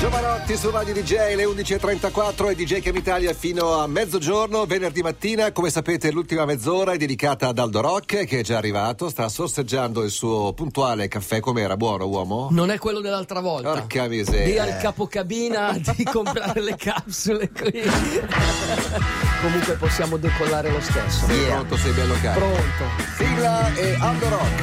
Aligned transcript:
Giovanotti 0.00 0.56
su 0.56 0.70
Radio 0.70 0.94
DJ, 0.94 1.34
le 1.34 1.44
11.34 1.44 2.50
e 2.50 2.54
DJ 2.54 2.80
Cam 2.80 2.94
Italia 2.94 3.34
fino 3.34 3.80
a 3.80 3.88
mezzogiorno, 3.88 4.64
venerdì 4.64 5.02
mattina. 5.02 5.50
Come 5.50 5.70
sapete 5.70 6.12
l'ultima 6.12 6.44
mezz'ora 6.44 6.92
è 6.92 6.96
dedicata 6.96 7.48
ad 7.48 7.58
Aldo 7.58 7.80
Rock 7.80 8.24
che 8.24 8.38
è 8.38 8.42
già 8.42 8.58
arrivato, 8.58 9.08
sta 9.08 9.28
sorseggiando 9.28 10.04
il 10.04 10.10
suo 10.10 10.52
puntuale 10.52 11.08
caffè. 11.08 11.40
Com'era? 11.40 11.76
Buono 11.76 12.06
uomo? 12.06 12.46
Non 12.52 12.70
è 12.70 12.78
quello 12.78 13.00
dell'altra 13.00 13.40
volta. 13.40 13.72
Porca 13.72 14.06
miseria. 14.06 14.46
Dì 14.46 14.58
al 14.70 14.80
capocabina 14.80 15.76
di 15.76 16.04
comprare 16.10 16.60
le 16.60 16.76
capsule 16.76 17.50
qui. 17.50 17.82
Comunque 19.42 19.74
possiamo 19.74 20.16
decollare 20.16 20.70
lo 20.70 20.80
stesso. 20.80 21.26
Sei 21.26 21.44
pronto, 21.46 21.76
sei 21.76 21.92
bello 21.92 22.14
caro. 22.22 22.38
Pronto. 22.38 22.84
Sigla 23.16 23.74
e 23.74 23.96
Aldo 23.98 24.28
Rock. 24.28 24.62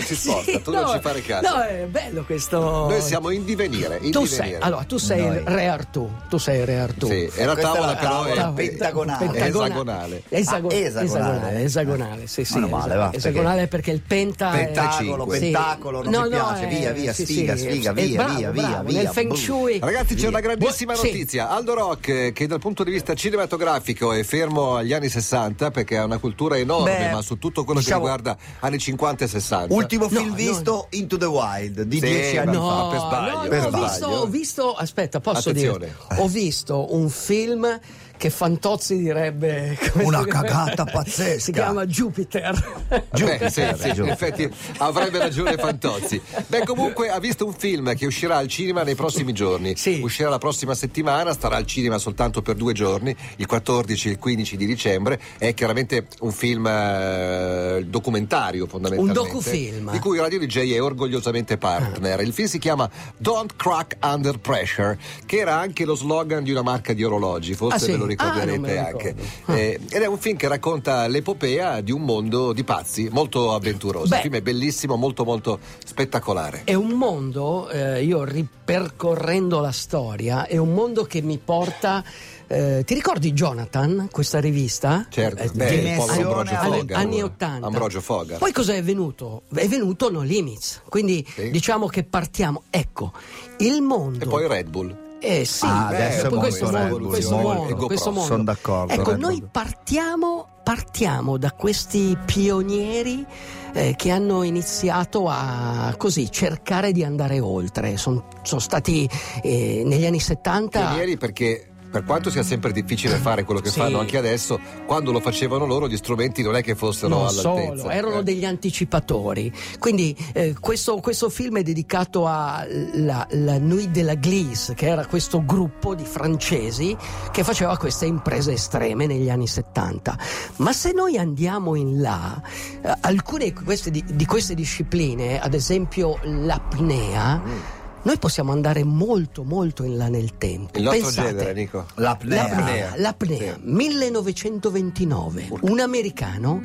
Si 0.00 0.14
sposta, 0.16 0.50
Sì, 0.52 0.62
tu 0.62 0.70
no, 0.72 0.82
non 0.82 0.94
ci 0.94 1.00
fare 1.00 1.22
caso. 1.22 1.48
No, 1.56 1.62
è 1.62 1.86
bello 1.88 2.24
questo. 2.24 2.58
Noi 2.88 3.00
siamo 3.00 3.30
in 3.30 3.44
divenire, 3.44 3.98
in 4.02 4.10
Tu 4.10 4.22
divenire. 4.22 4.28
sei, 4.50 4.54
allora, 4.60 4.84
tu 4.84 4.96
sei 4.98 5.20
Noi. 5.26 5.36
il 5.36 5.42
Re 5.42 5.66
Artù. 5.68 6.10
Tu 6.28 6.38
sei 6.38 6.60
il 6.60 6.66
Re 6.66 6.78
Artù. 6.80 7.06
Sì, 7.06 7.30
è 7.34 7.44
la 7.44 7.54
tavola 7.56 7.92
è 7.92 7.94
la 7.94 7.96
però 7.96 8.10
tavola 8.22 8.50
è 8.50 8.52
pentagonale. 8.54 9.30
È 9.32 9.46
esagonale. 9.46 10.22
Esago- 10.28 10.68
Ah, 10.68 10.74
esagonale. 10.74 11.04
esagonale, 11.04 11.62
esagonale, 11.62 12.26
sì, 12.26 12.44
sì. 12.44 12.54
Meno 12.54 12.68
male, 12.68 12.94
va, 12.96 13.02
perché- 13.08 13.16
esagonale 13.16 13.66
perché 13.68 13.90
il 13.90 14.00
penta 14.00 14.52
è- 14.52 14.64
Pentacolo, 14.64 15.30
Sì. 15.32 15.38
pentacolo, 15.40 16.02
non 16.02 16.12
No, 16.12 16.22
mi 16.22 16.28
no, 16.30 16.36
piace. 16.36 16.66
Via, 16.66 16.92
via, 16.92 17.12
sì, 17.12 17.24
sfiga, 17.24 17.56
sfiga, 17.56 17.92
via, 17.92 18.24
via, 18.24 18.50
via, 18.50 18.82
via. 18.82 19.02
Nel 19.02 19.08
Feng. 19.08 19.32
Shui. 19.34 19.78
Ragazzi, 19.80 20.14
c'è 20.14 20.28
una 20.28 20.40
grandissima 20.40 20.94
notizia. 20.94 21.48
Aldo 21.50 21.74
Rock, 21.74 22.32
che 22.32 22.46
dal 22.46 22.58
punto 22.60 22.84
di 22.84 22.90
vista 22.90 23.14
cinematografico 23.14 24.12
è 24.12 24.22
fermo 24.22 24.76
agli 24.76 24.92
anni 24.92 25.08
60 25.08 25.70
perché 25.70 25.96
ha 25.98 26.04
una 26.04 26.18
cultura 26.18 26.56
enorme, 26.56 27.10
ma 27.12 27.22
su 27.22 27.38
tutto 27.38 27.64
quello 27.64 27.80
diciamo- 27.80 28.04
che 28.04 28.10
riguarda 28.12 28.36
anni 28.60 28.78
50 28.78 29.24
e 29.24 29.28
60. 29.28 29.73
Ultimo 29.74 30.04
No, 30.04 30.08
film 30.10 30.28
no. 30.30 30.34
visto, 30.34 30.86
Into 30.90 31.16
the 31.16 31.24
Wild, 31.26 31.82
di 31.82 31.98
Sì, 31.98 32.06
dieci 32.06 32.36
anni 32.38 32.54
fa. 32.54 32.60
No, 32.60 32.88
per 32.90 32.98
sbaglio, 33.00 33.36
no, 33.42 33.48
per 33.48 33.60
no, 33.60 33.66
ho, 33.66 33.68
sbaglio. 33.68 33.86
visto, 33.88 34.06
ho 34.06 34.26
visto, 34.26 34.74
aspetta, 34.74 35.20
posso 35.20 35.48
Attenzione. 35.50 35.78
dire, 36.08 36.20
ho 36.20 36.28
visto 36.28 36.94
un 36.94 37.08
film 37.08 37.80
che 38.16 38.30
Fantozzi 38.30 38.96
direbbe 38.98 39.76
come 39.92 40.04
Una 40.04 40.24
cagata 40.24 40.84
pazzesca. 40.84 41.38
Si 41.40 41.52
chiama 41.52 41.84
Jupiter. 41.86 42.82
Beh, 43.10 43.50
sì, 43.50 43.62
sì, 43.78 43.92
Giù. 43.92 44.04
in 44.04 44.10
effetti 44.10 44.48
avrebbe 44.78 45.18
ragione 45.18 45.56
Fantozzi. 45.56 46.20
Beh, 46.46 46.64
comunque 46.64 47.08
ha 47.10 47.18
visto 47.18 47.44
un 47.46 47.52
film 47.52 47.94
che 47.94 48.06
uscirà 48.06 48.36
al 48.36 48.48
cinema 48.48 48.82
nei 48.82 48.94
prossimi 48.94 49.32
giorni. 49.32 49.76
Sì. 49.76 50.00
Uscirà 50.02 50.28
la 50.28 50.38
prossima 50.38 50.74
settimana, 50.74 51.32
starà 51.32 51.56
al 51.56 51.66
cinema 51.66 51.98
soltanto 51.98 52.40
per 52.42 52.54
due 52.56 52.72
giorni, 52.72 53.14
il 53.36 53.46
14 53.46 54.08
e 54.08 54.10
il 54.12 54.18
15 54.18 54.56
di 54.56 54.66
dicembre. 54.66 55.20
È 55.38 55.52
chiaramente 55.54 56.06
un 56.20 56.32
film 56.32 56.66
eh, 56.66 57.84
documentario 57.86 58.66
fondamentalmente. 58.66 59.20
Un 59.20 59.26
docufilm. 59.26 59.90
Di 59.90 59.98
cui 59.98 60.18
Radio 60.18 60.38
DJ 60.38 60.74
è 60.74 60.82
orgogliosamente 60.82 61.58
partner. 61.58 62.20
Il 62.20 62.32
film 62.32 62.48
si 62.48 62.58
chiama 62.58 62.88
Don't 63.16 63.54
Crack 63.56 63.96
Under 64.02 64.38
Pressure, 64.38 64.98
che 65.26 65.38
era 65.38 65.56
anche 65.58 65.84
lo 65.84 65.94
slogan 65.94 66.42
di 66.44 66.50
una 66.50 66.62
marca 66.62 66.92
di 66.92 67.02
orologi, 67.04 67.54
forse 67.54 67.76
Ah, 67.76 67.78
sì? 67.78 67.90
ve 67.90 67.96
lo 67.96 68.03
Ah, 68.04 68.08
ricorderete 68.08 68.58
me 68.58 68.74
lo 68.74 68.80
anche. 68.86 69.14
Eh, 69.46 69.80
ed 69.90 70.02
è 70.02 70.06
un 70.06 70.18
film 70.18 70.36
che 70.36 70.48
racconta 70.48 71.06
l'epopea 71.06 71.80
di 71.80 71.92
un 71.92 72.02
mondo 72.02 72.52
di 72.52 72.64
pazzi, 72.64 73.08
molto 73.10 73.52
avventuroso. 73.54 74.08
Beh. 74.08 74.16
il 74.16 74.22
film 74.22 74.34
è 74.34 74.42
bellissimo, 74.42 74.96
molto 74.96 75.24
molto 75.24 75.58
spettacolare. 75.84 76.62
È 76.64 76.74
un 76.74 76.90
mondo, 76.90 77.68
eh, 77.70 78.02
io 78.04 78.24
ripercorrendo 78.24 79.60
la 79.60 79.72
storia, 79.72 80.46
è 80.46 80.56
un 80.56 80.72
mondo 80.72 81.04
che 81.04 81.20
mi 81.22 81.38
porta. 81.38 82.02
eh, 82.46 82.82
ti 82.84 82.92
ricordi 82.92 83.32
Jonathan, 83.32 84.08
questa 84.12 84.38
rivista? 84.38 85.06
Certo, 85.08 85.42
Eh, 85.42 85.48
beh, 85.48 85.96
Ambrogio 85.96 86.54
Fogar. 86.56 86.98
anni 86.98 87.22
80. 87.22 87.66
Ambrogio 87.66 88.00
Fogar. 88.02 88.38
Poi 88.38 88.52
cosa 88.52 88.74
è 88.74 88.82
venuto? 88.82 89.42
È 89.52 89.66
venuto 89.66 90.10
No 90.10 90.20
Limits. 90.20 90.82
Quindi 90.88 91.26
Sì. 91.34 91.50
diciamo 91.50 91.86
che 91.86 92.04
partiamo. 92.04 92.64
Ecco, 92.68 93.12
il 93.58 93.80
mondo. 93.80 94.24
E 94.24 94.28
poi 94.28 94.46
Red 94.46 94.68
Bull. 94.68 94.94
Eh 95.26 95.44
sì, 95.46 95.64
Ah, 95.64 95.86
beh, 95.88 95.96
adesso 95.96 96.28
poi 96.28 96.38
questo 96.38 96.70
mondo, 96.70 97.08
questo 97.08 97.36
mondo, 97.38 97.86
questo 97.86 98.10
mondo. 98.10 98.26
Sono 98.26 98.44
d'accordo, 98.44 98.92
Ecco, 98.92 99.10
Red 99.12 99.20
noi 99.20 99.42
partiamo, 99.50 100.48
partiamo 100.62 101.38
da 101.38 101.50
questi 101.52 102.14
pionieri 102.26 103.24
eh, 103.72 103.94
che 103.96 104.10
hanno 104.10 104.42
iniziato 104.42 105.26
a 105.28 105.94
così 105.96 106.30
cercare 106.30 106.92
di 106.92 107.02
andare 107.04 107.40
oltre. 107.40 107.96
Sono 107.96 108.22
stati 108.42 109.08
eh, 109.42 109.82
negli 109.86 110.04
anni 110.04 110.20
70 110.20 110.78
Pionieri 110.78 111.16
perché 111.16 111.68
per 111.94 112.02
quanto 112.02 112.28
sia 112.28 112.42
sempre 112.42 112.72
difficile 112.72 113.14
fare 113.18 113.44
quello 113.44 113.60
che 113.60 113.68
Sì. 113.70 113.78
fanno 113.78 114.00
anche 114.00 114.18
adesso, 114.18 114.58
quando 114.84 115.12
lo 115.12 115.20
facevano 115.20 115.64
loro 115.64 115.86
gli 115.86 115.96
strumenti 115.96 116.42
non 116.42 116.56
è 116.56 116.62
che 116.64 116.74
fossero 116.74 117.06
non 117.14 117.18
all'altezza. 117.28 117.76
solo, 117.76 117.90
erano 117.90 118.18
eh. 118.18 118.22
degli 118.24 118.44
anticipatori. 118.44 119.52
Quindi 119.78 120.12
eh, 120.32 120.56
questo, 120.58 120.96
questo 120.96 121.30
film 121.30 121.58
è 121.58 121.62
dedicato 121.62 122.26
alla 122.26 123.24
la 123.30 123.58
Nuit 123.60 123.90
de 123.90 124.02
la 124.02 124.14
Glisse, 124.16 124.74
che 124.74 124.88
era 124.88 125.06
questo 125.06 125.44
gruppo 125.44 125.94
di 125.94 126.04
francesi 126.04 126.96
che 127.30 127.44
faceva 127.44 127.76
queste 127.76 128.06
imprese 128.06 128.54
estreme 128.54 129.06
negli 129.06 129.30
anni 129.30 129.46
70. 129.46 130.18
Ma 130.56 130.72
se 130.72 130.90
noi 130.90 131.16
andiamo 131.16 131.76
in 131.76 132.00
là, 132.00 132.42
eh, 132.82 132.92
alcune 133.02 133.44
di 133.44 133.52
queste, 133.52 133.92
di- 133.92 134.02
di 134.04 134.26
queste 134.26 134.54
discipline, 134.54 135.38
ad 135.40 135.54
esempio 135.54 136.18
l'apnea, 136.24 137.40
Mm. 137.44 137.58
Noi 138.04 138.18
possiamo 138.18 138.52
andare 138.52 138.84
molto 138.84 139.44
molto 139.44 139.82
in 139.82 139.96
là 139.96 140.08
nel 140.08 140.36
tempo. 140.38 140.78
Il 140.78 140.84
nostro 140.84 141.02
Pensate, 141.04 141.28
genere, 141.30 141.52
Nico. 141.54 141.86
L'apnea. 141.96 142.48
L'apnea, 142.48 142.92
l'apnea, 142.96 143.54
Sì. 143.54 143.60
1929, 143.62 145.48
un 145.62 145.80
americano, 145.80 146.62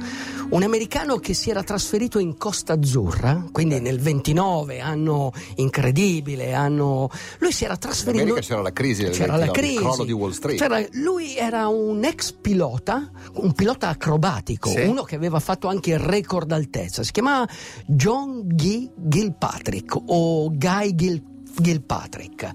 un 0.50 0.63
americano 0.63 1.17
che 1.17 1.33
si 1.33 1.50
era 1.50 1.63
trasferito 1.63 2.19
in 2.19 2.38
Costa 2.38 2.73
Azzurra, 2.73 3.45
quindi 3.51 3.79
nel 3.79 4.00
29, 4.00 4.79
anno 4.79 5.31
incredibile, 5.55 6.53
anno... 6.53 7.09
lui 7.39 7.51
si 7.51 7.63
era 7.63 7.73
In 7.73 7.79
trasferito... 7.79 8.23
America 8.23 8.41
c'era 8.41 8.61
la 8.61 8.73
crisi 8.73 9.03
del 9.03 9.11
C'era 9.13 9.35
la 9.38 9.45
29, 9.45 9.59
il 9.59 9.63
crisi. 9.75 9.83
crollo 9.83 10.03
di 10.06 10.11
Wall 10.11 10.31
Street. 10.31 10.59
C'era- 10.59 10.85
lui 10.94 11.35
era 11.38 11.67
un 11.67 12.03
ex 12.03 12.31
pilota, 12.33 13.09
un 13.35 13.53
pilota 13.53 13.88
acrobatico, 13.89 14.69
Sì. 14.69 14.81
uno 14.81 15.03
che 15.03 15.16
aveva 15.16 15.39
fatto 15.39 15.67
anche 15.67 15.91
il 15.91 16.00
record 16.00 16.47
d'altezza. 16.47 17.03
Si 17.03 17.11
chiamava 17.11 17.47
John 17.85 18.41
Guy 18.45 18.89
Gilpatrick 18.95 19.95
o 20.07 20.50
Guy 20.53 20.95
Gil- 20.95 21.28
Gilpatrick. 21.61 22.51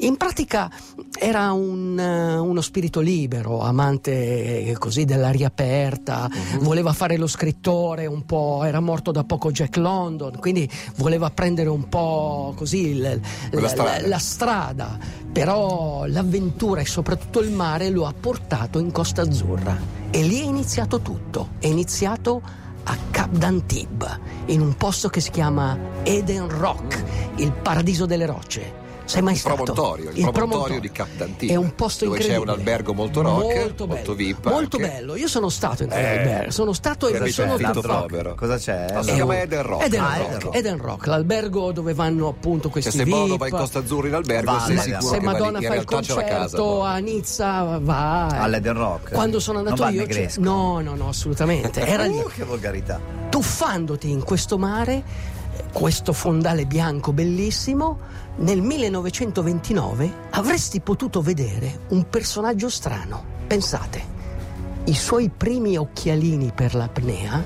In 0.00 0.16
pratica 0.16 0.70
era 1.18 1.52
un, 1.52 1.98
eh, 1.98 2.36
uno 2.38 2.60
spirito 2.60 3.00
libero, 3.00 3.60
amante 3.60 4.66
eh, 4.66 4.76
così 4.78 5.04
dell'aria 5.04 5.46
aperta, 5.48 6.28
Mhm. 6.30 6.58
voleva 6.60 6.92
fare 6.92 7.16
lo 7.16 7.26
scrittore 7.26 8.06
un 8.06 8.24
po', 8.24 8.62
era 8.64 8.80
morto 8.80 9.10
da 9.12 9.24
poco 9.24 9.50
Jack 9.50 9.76
London, 9.76 10.38
quindi 10.38 10.68
voleva 10.96 11.30
prendere 11.30 11.68
un 11.68 11.88
po' 11.88 12.52
così 12.56 12.98
Quella 12.98 13.20
la- 13.50 13.68
strada. 13.68 14.00
la- 14.00 14.06
la 14.08 14.18
strada, 14.18 14.98
però 15.32 16.04
l'avventura 16.06 16.80
e 16.80 16.86
soprattutto 16.86 17.40
il 17.40 17.50
mare 17.50 17.90
lo 17.90 18.06
ha 18.06 18.14
portato 18.18 18.78
in 18.78 18.90
Costa 18.92 19.22
Azzurra 19.22 19.76
e 20.10 20.22
lì 20.22 20.40
è 20.40 20.44
iniziato 20.44 21.00
tutto, 21.00 21.50
è 21.58 21.66
iniziato 21.66 22.40
a 22.88 22.96
Cap 23.10 23.30
d'Antibes, 23.30 24.18
in 24.46 24.60
un 24.60 24.76
posto 24.76 25.08
che 25.08 25.20
si 25.20 25.30
chiama 25.30 25.76
Eden 26.04 26.48
Rock, 26.48 27.02
il 27.36 27.52
paradiso 27.52 28.06
delle 28.06 28.26
rocce. 28.26 28.85
Sei 29.06 29.22
mai 29.22 29.34
Il 29.34 29.38
stato? 29.38 29.54
promontorio, 29.62 30.10
il 30.12 30.30
promontorio 30.32 30.80
di 30.80 30.90
Cap 30.90 31.08
d'Antibes, 31.16 31.54
È 31.54 31.56
un 31.58 31.74
posto 31.74 32.04
dove 32.06 32.18
c'è 32.18 32.24
incredibile. 32.24 32.52
un 32.52 32.58
albergo 32.58 32.92
molto 32.92 33.22
rock, 33.22 33.54
molto, 33.56 33.86
molto 33.86 34.14
bello, 34.14 34.14
VIP 34.14 34.46
Molto 34.46 34.76
anche. 34.76 34.88
bello. 34.88 35.14
Io 35.16 35.28
sono 35.28 35.48
stato 35.48 35.82
in 35.84 35.90
Eh, 35.90 35.94
quell'albergo, 35.94 36.50
sono 36.50 36.72
stato 36.72 37.06
e 37.08 37.20
mi 37.20 37.30
sono 37.30 37.56
c'è 37.56 37.70
povero. 37.80 38.34
Cosa 38.34 38.56
c'è? 38.58 38.86
No, 38.92 39.02
si 39.02 39.12
chiama 39.14 39.40
Eden 39.40 39.62
Rock. 39.62 39.84
Eden 39.84 40.00
Ah, 40.00 40.16
Rock, 40.16 40.26
Eden 40.28 40.40
Rock. 40.40 40.56
Eden 40.56 40.76
Rock, 40.78 41.06
l'albergo 41.06 41.72
dove 41.72 41.94
vanno 41.94 42.28
appunto 42.28 42.68
questi 42.68 42.90
Cioè, 42.90 42.98
se 43.00 43.04
VIP. 43.04 43.16
Bono 43.16 43.36
va 43.36 43.46
in 43.46 43.52
Costa 43.54 43.78
Azzurra 43.78 44.08
in 44.08 44.14
albergo, 44.14 44.52
Va, 44.52 44.60
sei 44.66 44.78
sicuro 44.78 45.00
se. 45.14 45.20
Madonna 45.20 45.50
fa 45.52 45.58
il 45.58 45.68
c'è 45.68 45.74
la 45.76 45.84
concerto 45.84 46.82
a 46.82 46.96
Nizza 46.98 47.78
va 47.80 48.28
eh. 48.34 48.38
All'Eden 48.38 48.72
Rock? 48.76 49.12
quando 49.12 49.38
sono 49.40 49.58
andato 49.58 49.86
io 49.86 50.04
no 50.38 50.80
no 50.80 50.94
no 50.96 51.08
assolutamente 51.08 51.80
era 51.86 52.04
lì 52.04 52.14
Uh, 52.18 52.28
che 52.34 52.44
volgarità. 52.44 53.00
tuffandoti 53.30 54.10
in 54.10 54.22
questo 54.24 54.58
mare 54.58 54.94
eh, 55.56 55.64
questo 55.72 56.12
fondale 56.12 56.66
bianco 56.66 57.12
bellissimo 57.12 57.98
nel 58.38 58.60
1929 58.60 60.12
avresti 60.30 60.80
potuto 60.80 61.22
vedere 61.22 61.80
un 61.88 62.08
personaggio 62.08 62.68
strano 62.68 63.24
pensate 63.46 64.14
i 64.84 64.94
suoi 64.94 65.30
primi 65.34 65.76
occhialini 65.76 66.52
per 66.54 66.74
l'apnea 66.74 67.42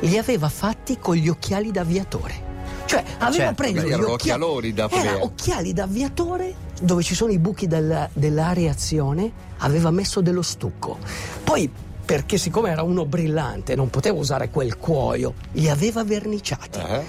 li 0.00 0.18
aveva 0.18 0.48
fatti 0.48 0.98
con 0.98 1.14
gli 1.16 1.28
occhiali 1.28 1.70
d'aviatore 1.70 2.44
cioè 2.84 3.02
aveva 3.18 3.52
Certo, 3.54 3.62
preso 3.62 3.86
gli 3.86 3.92
occhiali 3.92 4.72
d'apnea. 4.72 5.02
era 5.02 5.24
occhiali 5.24 5.72
d'aviatore 5.72 6.54
dove 6.82 7.02
ci 7.02 7.14
sono 7.14 7.32
i 7.32 7.38
buchi 7.38 7.66
della, 7.66 8.08
dell'areazione 8.12 9.32
aveva 9.58 9.90
messo 9.90 10.20
dello 10.20 10.42
stucco 10.42 10.98
poi 11.42 11.70
perché 12.04 12.36
siccome 12.38 12.70
era 12.70 12.82
uno 12.82 13.06
brillante 13.06 13.74
non 13.74 13.88
poteva 13.90 14.18
usare 14.18 14.50
quel 14.50 14.76
cuoio 14.76 15.32
li 15.52 15.68
aveva 15.70 16.04
verniciati 16.04 16.78
Eh? 16.78 17.02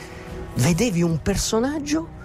vedevi 0.56 1.04
un 1.04 1.22
personaggio 1.22 2.16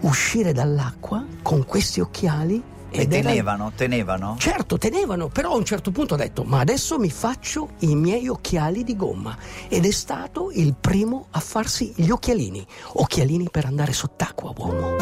uscire 0.00 0.52
dall'acqua 0.52 1.24
con 1.42 1.64
questi 1.64 2.00
occhiali 2.00 2.62
E 2.92 3.02
ed 3.02 3.12
era- 3.12 3.28
tenevano, 3.28 3.72
tenevano? 3.76 4.34
Certo, 4.38 4.76
tenevano, 4.78 5.28
però 5.28 5.52
a 5.52 5.56
un 5.56 5.64
certo 5.64 5.90
punto 5.92 6.14
ho 6.14 6.16
detto, 6.16 6.42
ma 6.42 6.58
adesso 6.60 6.98
mi 6.98 7.10
faccio 7.10 7.70
i 7.80 7.94
miei 7.94 8.26
occhiali 8.28 8.82
di 8.82 8.96
gomma. 8.96 9.36
Ed 9.68 9.84
è 9.86 9.90
stato 9.92 10.50
il 10.52 10.74
primo 10.80 11.26
a 11.30 11.38
farsi 11.40 11.92
gli 11.94 12.10
occhialini. 12.10 12.66
Occhialini 12.94 13.48
per 13.50 13.66
andare 13.66 13.92
sott'acqua, 13.92 14.52
uomo. 14.56 14.96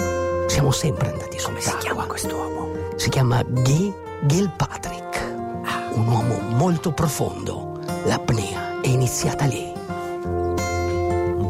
Siamo 0.48 0.70
sempre 0.70 1.10
andati 1.12 1.38
sott'acqua. 1.38 1.48
Come 1.48 1.60
si 1.60 1.76
chiama 1.86 2.06
quest'uomo? 2.06 2.68
Si 2.96 3.08
chiama 3.08 3.42
Guy 3.42 3.92
Gilpatrick. 4.26 5.06
Un 5.92 6.06
uomo 6.06 6.38
molto 6.56 6.92
profondo. 6.92 7.80
L'apnea 8.04 8.80
è 8.82 8.88
iniziata 8.88 9.46
lì. 9.46 9.72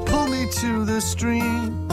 Pull 0.04 0.28
me 0.28 0.46
to 0.48 0.84
the 0.84 1.00
stream. 1.00 1.86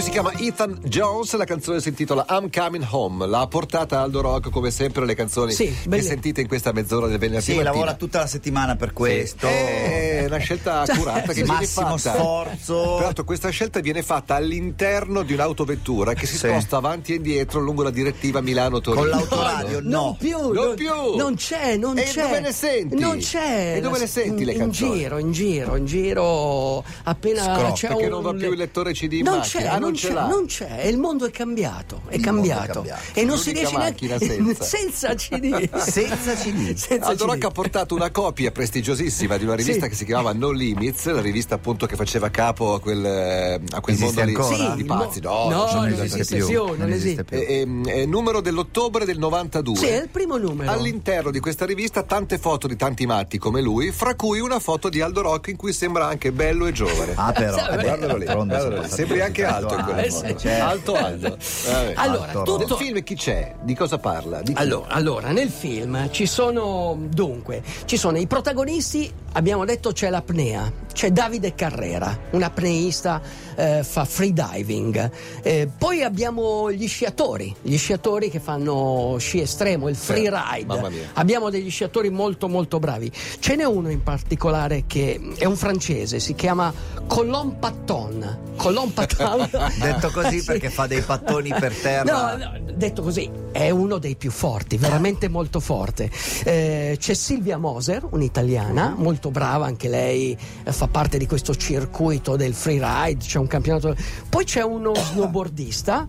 Lui 0.00 0.08
si 0.08 0.14
chiama 0.14 0.32
Ethan 0.38 0.78
Jones, 0.84 1.34
la 1.36 1.44
canzone 1.44 1.78
si 1.78 1.90
intitola 1.90 2.24
I'm 2.30 2.48
Coming 2.50 2.86
Home. 2.88 3.26
L'ha 3.26 3.46
portata 3.48 4.00
Aldo 4.00 4.22
Rock 4.22 4.48
come 4.48 4.70
sempre 4.70 5.04
le 5.04 5.14
canzoni 5.14 5.52
Sì, 5.52 5.66
che 5.66 5.88
belle. 5.90 6.00
sentite 6.02 6.40
in 6.40 6.48
questa 6.48 6.72
mezz'ora 6.72 7.06
del 7.06 7.18
venerdì 7.18 7.42
Sì, 7.44 7.50
mattina. 7.52 7.70
lavora 7.70 7.92
tutta 7.96 8.20
la 8.20 8.26
settimana 8.26 8.76
per 8.76 8.94
questo. 8.94 9.46
È 9.46 10.24
una 10.26 10.38
scelta 10.38 10.80
accurata 10.80 11.34
che 11.34 11.42
viene 11.42 11.48
Massimo 11.52 11.98
fatta. 11.98 12.14
sforzo. 12.14 12.94
Peraltro 12.96 13.24
questa 13.24 13.50
scelta 13.50 13.80
viene 13.80 14.02
fatta 14.02 14.36
all'interno 14.36 15.22
di 15.22 15.34
un'autovettura 15.34 16.14
che 16.14 16.24
si 16.24 16.38
Sì. 16.38 16.46
sposta 16.46 16.78
avanti 16.78 17.12
e 17.12 17.16
indietro 17.16 17.60
lungo 17.60 17.82
la 17.82 17.90
direttiva 17.90 18.40
Milano-Torino. 18.40 19.02
Con 19.02 19.10
l'autoradio, 19.10 19.80
no. 19.82 19.88
Non 19.90 20.16
più, 20.16 20.38
Non 20.38 20.52
non, 20.54 20.74
più. 20.76 21.16
non 21.16 21.34
c'è, 21.34 21.76
non 21.76 21.98
E 21.98 22.04
c'è. 22.04 22.22
dove 22.22 22.40
le 22.40 22.52
senti? 22.54 22.98
Non 22.98 23.18
c'è. 23.18 23.74
E 23.76 23.80
dove 23.82 23.98
le 23.98 24.06
senti 24.06 24.44
in, 24.44 24.48
le 24.48 24.54
canzoni? 24.54 24.92
In 24.92 24.96
giro, 24.96 25.18
in 25.18 25.32
giro, 25.32 25.76
in 25.76 25.84
giro. 25.84 26.84
Appena 27.04 27.42
Scrop, 27.42 27.72
c'è 27.74 27.88
perché 27.88 28.04
un 28.04 28.10
non 28.12 28.22
va 28.22 28.32
più 28.32 28.50
il 28.50 28.56
lettore 28.56 28.92
CD 28.94 29.12
in 29.12 29.24
non 29.24 29.36
macchina. 29.40 29.62
c'è, 29.62 29.68
Ah, 29.68 29.78
non 29.78 29.88
non 29.90 29.94
ce 29.96 30.08
c'è, 30.08 30.14
l'ha. 30.14 30.26
non 30.26 30.46
c'è. 30.46 30.76
E 30.84 30.88
il 30.88 30.98
mondo 30.98 31.26
è 31.26 31.30
cambiato. 31.30 32.02
È 32.08 32.18
cambiato. 32.18 32.62
è 32.70 32.72
cambiato. 32.72 33.00
E 33.14 33.24
non 33.24 33.38
si 33.38 33.52
riesce 33.52 33.76
neanche 33.76 34.18
senza. 34.18 34.64
senza 34.64 35.14
CD. 35.14 35.76
Senza 35.76 36.34
CD. 36.34 36.74
Senza 36.74 37.14
CD. 37.14 37.20
Rock 37.22 37.44
ha 37.44 37.50
portato 37.50 37.94
una 37.94 38.10
copia 38.10 38.50
prestigiosissima 38.50 39.36
di 39.36 39.44
una 39.44 39.54
rivista 39.54 39.84
Sì. 39.84 39.88
che 39.90 39.94
si 39.94 40.04
chiamava 40.04 40.32
No 40.32 40.50
Limits, 40.50 41.06
la 41.10 41.20
rivista 41.20 41.54
appunto 41.56 41.86
che 41.86 41.96
faceva 41.96 42.28
capo 42.30 42.74
a 42.74 42.80
quel, 42.80 43.04
eh, 43.04 43.60
a 43.70 43.80
quel 43.80 43.98
mondo 43.98 44.22
lì 44.24 44.34
ancora? 44.34 44.74
di 44.74 44.84
pazzi. 44.84 45.20
No, 45.20 45.48
no, 45.48 45.70
non 45.72 45.86
più 45.86 45.96
da 45.96 46.04
esiste 46.04 46.36
tempo. 46.36 46.46
più, 46.66 46.74
non 46.76 46.90
esiste. 46.92 47.24
più. 47.24 47.36
È, 47.38 47.44
è- 47.46 48.00
è 48.00 48.04
numero 48.06 48.40
dell'ottobre 48.40 49.04
del 49.04 49.18
92. 49.18 49.76
Sì, 49.76 49.86
è 49.86 50.02
il 50.02 50.08
primo 50.08 50.36
numero. 50.36 50.70
All'interno 50.70 51.30
di 51.30 51.40
questa 51.40 51.66
rivista 51.66 52.02
tante 52.02 52.38
foto 52.38 52.66
di 52.66 52.76
tanti 52.76 53.06
matti 53.06 53.38
come 53.38 53.60
lui, 53.60 53.90
fra 53.92 54.14
cui 54.14 54.40
una 54.40 54.58
foto 54.60 54.88
di 54.88 55.00
Aldo 55.00 55.22
Rock 55.22 55.48
in 55.48 55.56
cui 55.56 55.72
sembra 55.72 56.06
anche 56.06 56.32
bello 56.32 56.66
e 56.66 56.72
giovane. 56.72 57.12
Ah, 57.16 57.32
però. 57.32 57.56
Sì, 57.58 57.64
eh 57.70 57.76
Guardalo 57.82 58.16
lì, 58.16 58.24
guardalo 58.24 58.68
lì. 58.68 58.74
sono 58.76 58.88
sembri 58.88 59.20
anche 59.20 59.44
alto 59.44 59.74
quella 59.84 60.02
Eh, 60.02 60.10
sì. 60.10 60.36
certo. 60.38 60.64
Alto 60.64 60.94
Aldo. 60.94 61.36
Vabbè. 61.66 61.92
Allora, 61.96 62.26
Alto 62.26 62.42
tutto, 62.42 62.58
Nel 62.58 62.76
film 62.76 63.02
chi 63.02 63.14
c'è? 63.14 63.54
Di 63.62 63.74
cosa 63.74 63.98
parla? 63.98 64.42
Di? 64.42 64.52
Allora, 64.56 64.88
allora, 64.88 65.30
nel 65.30 65.48
film 65.50 66.10
ci 66.10 66.26
sono 66.26 66.96
dunque, 67.08 67.62
ci 67.84 67.96
sono 67.96 68.18
i 68.18 68.26
protagonisti, 68.26 69.12
abbiamo 69.32 69.64
detto 69.64 69.92
c'è 69.92 70.10
l'apnea, 70.10 70.70
c'è 71.00 71.12
Davide 71.12 71.54
Carrera, 71.54 72.14
un 72.32 72.42
apneista, 72.42 73.22
eh, 73.56 73.82
fa 73.82 74.04
freediving, 74.04 75.10
Eh, 75.40 75.66
poi 75.78 76.02
abbiamo 76.02 76.70
gli 76.70 76.86
sciatori, 76.86 77.54
gli 77.62 77.78
sciatori 77.78 78.28
che 78.28 78.38
fanno 78.38 79.16
sci 79.18 79.40
estremo, 79.40 79.88
il 79.88 79.96
freeride, 79.96 80.66
mia. 80.90 81.08
abbiamo 81.14 81.48
degli 81.48 81.70
sciatori 81.70 82.10
molto 82.10 82.48
molto 82.48 82.78
bravi, 82.78 83.10
ce 83.38 83.56
n'è 83.56 83.64
uno 83.64 83.88
in 83.88 84.02
particolare 84.02 84.84
che 84.86 85.18
è 85.38 85.46
un 85.46 85.56
francese, 85.56 86.20
si 86.20 86.34
chiama 86.34 86.70
Colomb 87.06 87.54
Patton, 87.58 88.38
Colomb 88.56 88.92
Patton 88.92 89.48
Detto 89.80 90.10
così 90.10 90.40
Sì. 90.40 90.44
perché 90.44 90.68
fa 90.68 90.86
dei 90.86 91.00
pattoni 91.00 91.48
per 91.58 91.74
terra. 91.76 92.36
No, 92.36 92.44
no, 92.44 92.58
detto 92.74 93.00
così, 93.02 93.30
è 93.52 93.70
uno 93.70 93.96
dei 93.96 94.16
più 94.16 94.30
forti, 94.30 94.76
veramente 94.76 95.28
molto 95.28 95.60
forte. 95.60 96.10
Eh, 96.44 96.96
c'è 97.00 97.14
Silvia 97.14 97.56
Moser, 97.56 98.06
un'italiana, 98.10 98.94
molto 98.98 99.30
brava, 99.30 99.64
anche 99.64 99.88
lei 99.88 100.36
eh, 100.64 100.72
fa 100.72 100.88
parte 100.90 101.18
di 101.18 101.26
questo 101.26 101.54
circuito 101.54 102.36
del 102.36 102.54
freeride, 102.54 103.24
c'è 103.24 103.38
un 103.38 103.46
campionato. 103.46 103.94
Poi 104.28 104.44
c'è 104.44 104.62
uno 104.62 104.92
snowboardista 105.12 106.06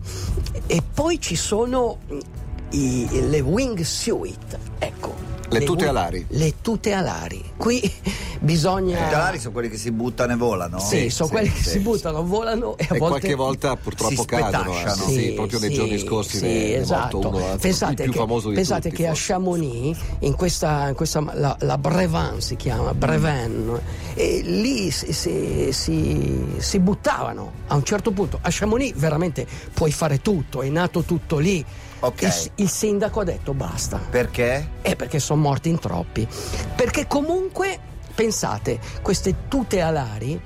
e 0.68 0.82
poi 0.94 1.20
ci 1.20 1.36
sono 1.36 1.98
i- 2.72 3.08
le 3.30 3.40
wingsuit, 3.40 4.58
ecco. 4.80 5.31
Le 5.60 5.66
tute 5.66 5.84
wi- 5.84 5.90
alari. 5.90 6.26
Le 6.30 6.54
tute 6.62 6.94
alari. 6.94 7.44
Qui 7.58 7.82
bisogna... 8.40 9.08
I 9.08 9.10
talari 9.10 9.38
sono 9.40 9.52
quelli 9.52 9.70
che 9.70 9.78
si 9.78 9.92
buttano 9.92 10.32
e 10.32 10.36
volano. 10.36 10.80
Sì, 10.80 11.10
sono 11.10 11.28
sì, 11.28 11.34
quelli 11.36 11.52
che 11.52 11.62
sì, 11.64 11.70
si 11.70 11.80
buttano, 11.80 12.24
volano 12.24 12.78
e 12.78 12.86
a 12.90 12.96
E 12.96 12.98
volte... 12.98 13.20
qualche 13.20 13.36
volta 13.36 13.76
purtroppo 13.76 14.16
si 14.22 14.26
cadono. 14.26 14.72
spetasciano. 14.74 15.04
anzi, 15.04 15.14
sì, 15.14 15.32
proprio 15.34 15.60
nei 15.60 15.70
sì, 15.70 15.76
giorni 15.76 16.00
scorsi 16.00 16.38
sì, 16.38 16.44
ne, 16.46 16.54
ne 16.54 16.76
esatto. 16.78 17.20
morto 17.20 17.38
uno, 17.38 17.56
pensate 17.58 17.92
il 18.04 18.10
più 18.10 18.12
che, 18.14 18.18
famoso 18.20 18.50
di 18.50 18.56
pensate 18.56 18.90
tutti. 18.90 19.02
che 19.02 19.08
a. 19.10 19.14
Chamonix, 19.14 19.98
in 20.20 20.36
questa, 20.36 20.88
in 20.88 20.96
questa 20.96 21.20
la, 21.34 21.56
la 21.60 21.78
Brevan 21.78 22.40
si 22.42 22.56
chiama, 22.56 22.94
Brevan, 22.94 23.80
e 24.14 24.42
lì 24.44 24.90
si, 24.92 25.12
si- 25.12 25.68
si- 25.74 26.46
si 26.58 26.80
buttavano 26.80 27.52
a 27.68 27.76
un 27.76 27.84
certo 27.84 28.12
punto. 28.12 28.40
A 28.42 28.48
Chamonix 28.52 28.94
veramente 28.96 29.46
puoi 29.74 29.92
fare 29.92 30.22
tutto, 30.22 30.62
è 30.62 30.70
nato 30.70 31.02
tutto 31.04 31.38
lì. 31.38 31.64
Ok. 32.02 32.22
Il, 32.22 32.52
il 32.64 32.70
sindaco 32.70 33.22
ha 33.22 33.24
detto 33.24 33.54
basta. 33.54 33.98
Perché? 33.98 34.70
Eh, 34.82 34.96
perché 34.96 35.20
sono 35.20 35.42
morti 35.42 35.70
in 35.70 35.80
troppi. 35.80 36.28
Perché 36.76 37.08
comunque, 37.08 37.80
pensate, 38.14 38.80
queste 39.02 39.48
tute 39.48 39.82
alari 39.82 40.40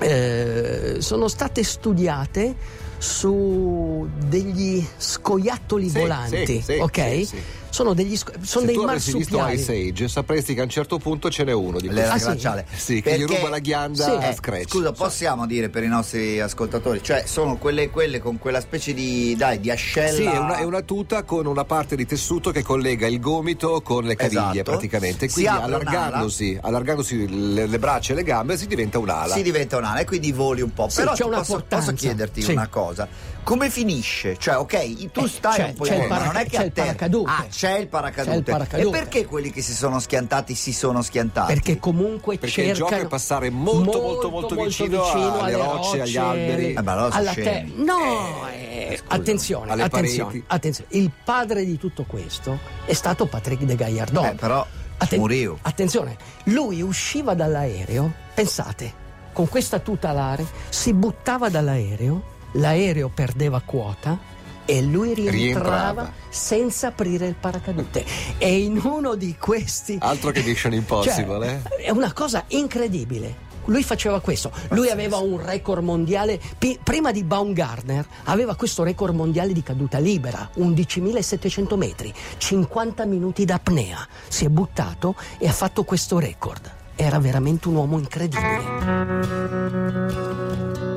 eh, 0.00 0.96
sono 0.98 1.28
state 1.28 1.62
studiate 1.62 2.82
su 2.98 4.08
degli 4.26 4.84
scoiattoli 4.96 5.88
Sì, 5.88 5.98
volanti, 5.98 6.46
sì, 6.46 6.62
sì, 6.62 6.72
ok? 6.78 7.28
Sono 7.74 7.92
degli 7.92 8.16
sco- 8.16 8.30
sono 8.40 8.60
Se 8.60 8.66
dei 8.66 8.74
tu 8.76 8.82
avessi 8.82 9.16
visto 9.16 9.36
marsupiali. 9.36 9.60
Ice 9.82 9.88
Age 9.90 10.08
sapresti 10.08 10.54
che 10.54 10.60
a 10.60 10.62
un 10.62 10.68
certo 10.68 10.98
punto 10.98 11.28
ce 11.28 11.42
n'è 11.42 11.50
uno 11.50 11.80
di 11.80 11.88
L'era 11.88 12.10
questi. 12.10 12.12
Ah, 12.12 12.18
sì? 12.18 12.24
glaciale. 12.38 12.66
Sì, 12.72 13.02
che 13.02 13.14
gli 13.16 13.18
Perché- 13.24 13.34
ruba 13.36 13.48
la 13.48 13.58
ghianda 13.58 14.04
Sì. 14.04 14.10
a 14.10 14.28
Eh, 14.28 14.34
scratch. 14.34 14.68
Scusa, 14.68 14.92
possiamo 14.92 15.44
dire 15.44 15.68
per 15.70 15.82
i 15.82 15.88
nostri 15.88 16.38
ascoltatori, 16.40 17.02
cioè 17.02 17.24
sono 17.26 17.56
quelle, 17.56 17.90
quelle 17.90 18.20
con 18.20 18.38
quella 18.38 18.60
specie 18.60 18.94
di, 18.94 19.34
dai, 19.36 19.58
di 19.58 19.72
ascella. 19.72 20.12
Sì, 20.12 20.22
è 20.22 20.38
una, 20.38 20.58
è 20.58 20.62
una 20.62 20.82
tuta 20.82 21.24
con 21.24 21.46
una 21.46 21.64
parte 21.64 21.96
di 21.96 22.06
tessuto 22.06 22.52
che 22.52 22.62
collega 22.62 23.08
il 23.08 23.18
gomito 23.18 23.80
con 23.82 24.04
le 24.04 24.14
caviglie 24.14 24.40
Esatto. 24.52 24.62
praticamente. 24.70 25.26
Si 25.26 25.32
Quindi 25.42 25.50
apre 25.50 25.64
allargandosi, 25.64 26.56
allargandosi 26.60 27.54
le, 27.54 27.66
le 27.66 27.78
braccia 27.80 28.12
e 28.12 28.14
le 28.14 28.22
gambe 28.22 28.56
si 28.56 28.68
diventa 28.68 29.00
un'ala. 29.00 29.34
si 29.34 29.42
diventa 29.42 29.78
un'ala 29.78 29.98
e 29.98 30.04
quindi 30.04 30.30
voli 30.30 30.60
un 30.60 30.72
po'. 30.72 30.88
Sì, 30.88 31.00
Però 31.00 31.12
c'è 31.14 31.24
una 31.24 31.38
posso, 31.38 31.54
portanza. 31.54 31.90
posso 31.90 31.96
chiederti 32.06 32.40
Sì. 32.40 32.52
una 32.52 32.68
cosa? 32.68 33.08
Come 33.44 33.68
finisce? 33.68 34.36
Cioè, 34.38 34.56
ok, 34.56 35.10
tu 35.12 35.20
Eh, 35.24 35.28
stai 35.28 35.54
c'è- 35.56 35.64
un 35.68 35.74
po' 35.74 35.86
in 35.86 35.92
il 36.00 36.08
ma 36.08 36.24
non 36.24 36.36
è 36.36 36.44
che 36.44 36.56
c'è 36.56 36.64
il 36.64 36.72
paracadute. 36.72 37.30
Ah, 37.30 37.46
c'è 37.50 37.76
il 37.78 37.88
paracadute. 37.88 38.30
C'è 38.32 38.36
il 38.38 38.42
paracadute. 38.42 38.88
E 38.88 38.90
perché 38.90 39.26
quelli 39.26 39.50
che 39.50 39.60
si 39.60 39.74
sono 39.74 40.00
schiantati 40.00 40.54
si 40.54 40.72
sono 40.72 41.02
schiantati? 41.02 41.52
Perché 41.52 41.78
comunque 41.78 42.38
Perché 42.38 42.62
il 42.62 42.66
cercano 42.74 42.90
gioco 42.90 43.02
è 43.02 43.06
passare 43.08 43.50
molto, 43.50 44.00
molto, 44.00 44.30
molto 44.30 44.54
vicino 44.54 45.04
alle 45.10 45.56
rocce, 45.56 46.00
agli 46.00 46.16
alberi. 46.16 46.72
Eh, 46.72 46.82
ma 46.82 46.92
allora 46.92 47.14
alla 47.14 47.30
scemi. 47.32 47.74
No, 47.76 48.48
eh, 48.50 48.98
attenzione, 49.08 49.70
alle 49.72 49.82
attenzione, 49.82 50.24
pareti. 50.30 50.44
attenzione. 50.48 50.88
Il 50.92 51.10
padre 51.22 51.64
di 51.66 51.76
tutto 51.76 52.04
questo 52.04 52.58
è 52.86 52.94
stato 52.94 53.26
Patrick 53.26 53.62
de 53.64 53.74
Gaillardon. 53.76 54.24
Eh, 54.24 54.34
però 54.34 54.66
Atten- 54.96 55.18
Muriu. 55.18 55.58
Attenzione, 55.60 56.16
lui 56.44 56.80
usciva 56.80 57.34
dall'aereo, 57.34 58.10
pensate, 58.32 59.02
con 59.34 59.48
questa 59.48 59.80
tuta 59.80 60.08
alare, 60.10 60.46
si 60.70 60.94
buttava 60.94 61.50
dall'aereo, 61.50 62.32
l'aereo 62.54 63.10
perdeva 63.12 63.60
quota 63.64 64.18
e 64.66 64.80
lui 64.82 65.12
rientrava, 65.12 65.32
Rientrava. 65.36 66.12
senza 66.30 66.86
aprire 66.88 67.26
il 67.26 67.34
paracadute. 67.38 68.04
E 68.38 68.58
in 68.58 68.80
uno 68.82 69.14
di 69.14 69.36
questi... 69.38 69.98
Altro 70.00 70.30
che 70.30 70.42
Mission 70.42 70.72
Impossible, 70.72 71.46
Cioè, 71.46 71.60
eh? 71.78 71.82
È 71.84 71.90
una 71.90 72.12
cosa 72.12 72.44
incredibile. 72.48 73.42
Lui 73.66 73.82
faceva 73.82 74.20
questo, 74.20 74.52
lui 74.70 74.90
aveva 74.90 75.16
un 75.18 75.42
record 75.42 75.82
mondiale, 75.82 76.38
prima 76.82 77.12
di 77.12 77.24
Baumgartner 77.24 78.06
aveva 78.24 78.56
questo 78.56 78.82
record 78.82 79.14
mondiale 79.14 79.54
di 79.54 79.62
caduta 79.62 79.96
libera, 79.98 80.50
11.700 80.58 81.74
metri, 81.74 82.12
50 82.36 83.06
minuti 83.06 83.46
d'apnea, 83.46 84.06
si 84.28 84.44
è 84.44 84.48
buttato 84.48 85.14
e 85.38 85.48
ha 85.48 85.52
fatto 85.52 85.82
questo 85.84 86.18
record. 86.18 86.70
Era 86.94 87.18
veramente 87.18 87.68
un 87.68 87.76
uomo 87.76 87.96
incredibile. 87.98 88.62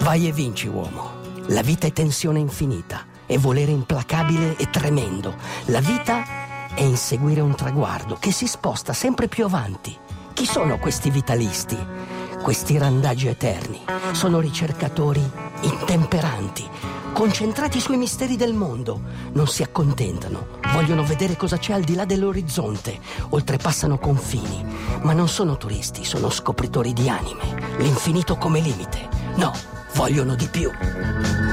Vai 0.02 0.28
e 0.28 0.32
vinci 0.34 0.68
uomo, 0.68 1.17
la 1.48 1.62
vita 1.62 1.88
è 1.88 1.94
tensione 1.94 2.39
infinita, 2.39 3.06
è 3.25 3.38
volere 3.38 3.72
implacabile 3.72 4.58
e 4.58 4.70
tremendo, 4.70 5.36
la 5.66 5.80
vita 5.80 6.24
è 6.74 6.82
inseguire 6.82 7.42
un 7.42 7.56
traguardo 7.56 8.18
che 8.20 8.32
si 8.32 8.48
sposta 8.48 8.94
sempre 8.94 9.27
più 9.27 9.46
avanti. 9.46 9.96
Chi 10.34 10.46
sono 10.46 10.77
questi 10.77 11.10
vitalisti? 11.10 11.77
Questi 12.42 12.77
randaggi 12.77 13.27
eterni 13.27 13.82
sono 14.12 14.39
ricercatori 14.39 15.24
intemperanti, 15.62 16.68
concentrati 17.13 17.80
sui 17.80 17.98
misteri 17.98 18.36
del 18.36 18.54
mondo. 18.54 19.01
Non 19.34 19.48
si 19.48 19.63
accontentano, 19.63 20.60
vogliono 20.74 21.04
vedere 21.04 21.36
cosa 21.36 21.58
c'è 21.58 21.74
al 21.74 21.84
di 21.84 21.96
là 21.96 22.06
dell'orizzonte, 22.06 23.00
oltrepassano 23.30 23.98
confini, 23.98 24.63
ma 25.01 25.13
non 25.13 25.27
sono 25.27 25.58
turisti, 25.58 26.04
sono 26.04 26.30
scopritori 26.30 26.94
di 26.94 27.10
anime, 27.10 27.77
l'infinito 27.77 28.36
come 28.36 28.60
limite. 28.60 29.10
No, 29.36 29.76
vogliono 29.98 30.36
di 30.36 30.48
più. 30.51 31.47